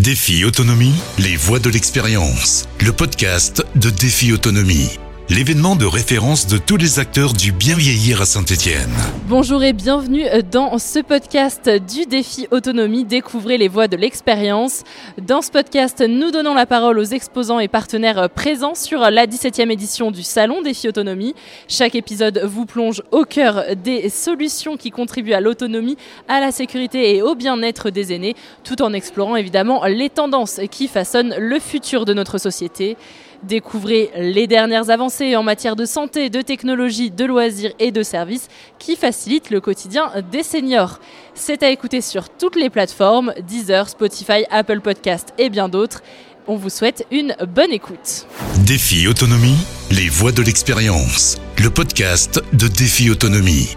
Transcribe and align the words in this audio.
Défi 0.00 0.44
Autonomie, 0.46 0.94
les 1.18 1.36
voix 1.36 1.58
de 1.58 1.68
l'expérience. 1.68 2.66
Le 2.80 2.90
podcast 2.90 3.62
de 3.74 3.90
Défi 3.90 4.32
Autonomie. 4.32 4.98
L'événement 5.30 5.76
de 5.76 5.84
référence 5.84 6.48
de 6.48 6.58
tous 6.58 6.76
les 6.76 6.98
acteurs 6.98 7.34
du 7.34 7.52
bien 7.52 7.76
vieillir 7.76 8.20
à 8.20 8.24
Saint-Étienne. 8.24 8.90
Bonjour 9.28 9.62
et 9.62 9.72
bienvenue 9.72 10.24
dans 10.50 10.76
ce 10.78 10.98
podcast 10.98 11.70
du 11.70 12.04
défi 12.06 12.48
autonomie. 12.50 13.04
Découvrez 13.04 13.56
les 13.56 13.68
voix 13.68 13.86
de 13.86 13.96
l'expérience. 13.96 14.82
Dans 15.22 15.40
ce 15.40 15.52
podcast, 15.52 16.00
nous 16.00 16.32
donnons 16.32 16.52
la 16.52 16.66
parole 16.66 16.98
aux 16.98 17.04
exposants 17.04 17.60
et 17.60 17.68
partenaires 17.68 18.28
présents 18.28 18.74
sur 18.74 18.98
la 18.98 19.28
17e 19.28 19.70
édition 19.70 20.10
du 20.10 20.24
Salon 20.24 20.62
Défi 20.62 20.88
Autonomie. 20.88 21.36
Chaque 21.68 21.94
épisode 21.94 22.42
vous 22.44 22.66
plonge 22.66 23.00
au 23.12 23.24
cœur 23.24 23.76
des 23.76 24.08
solutions 24.08 24.76
qui 24.76 24.90
contribuent 24.90 25.34
à 25.34 25.40
l'autonomie, 25.40 25.96
à 26.26 26.40
la 26.40 26.50
sécurité 26.50 27.14
et 27.14 27.22
au 27.22 27.36
bien-être 27.36 27.90
des 27.90 28.12
aînés, 28.12 28.34
tout 28.64 28.82
en 28.82 28.92
explorant 28.92 29.36
évidemment 29.36 29.84
les 29.86 30.10
tendances 30.10 30.58
qui 30.72 30.88
façonnent 30.88 31.36
le 31.38 31.60
futur 31.60 32.04
de 32.04 32.14
notre 32.14 32.38
société. 32.38 32.96
Découvrez 33.42 34.10
les 34.16 34.46
dernières 34.46 34.90
avancées 34.90 35.34
en 35.34 35.42
matière 35.42 35.76
de 35.76 35.86
santé, 35.86 36.28
de 36.28 36.42
technologie, 36.42 37.10
de 37.10 37.24
loisirs 37.24 37.72
et 37.78 37.90
de 37.90 38.02
services 38.02 38.48
qui 38.78 38.96
facilitent 38.96 39.50
le 39.50 39.60
quotidien 39.60 40.10
des 40.30 40.42
seniors. 40.42 41.00
C'est 41.34 41.62
à 41.62 41.70
écouter 41.70 42.02
sur 42.02 42.28
toutes 42.28 42.56
les 42.56 42.68
plateformes, 42.68 43.32
Deezer, 43.48 43.88
Spotify, 43.88 44.44
Apple 44.50 44.80
Podcast 44.80 45.32
et 45.38 45.48
bien 45.48 45.68
d'autres. 45.68 46.02
On 46.46 46.56
vous 46.56 46.70
souhaite 46.70 47.06
une 47.10 47.34
bonne 47.54 47.72
écoute. 47.72 48.26
Défi 48.66 49.06
Autonomie, 49.06 49.56
les 49.90 50.08
voix 50.08 50.32
de 50.32 50.42
l'expérience. 50.42 51.38
Le 51.58 51.70
podcast 51.70 52.42
de 52.52 52.68
Défi 52.68 53.10
Autonomie. 53.10 53.76